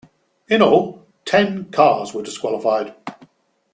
[0.47, 2.95] In all, ten cars were disqualified.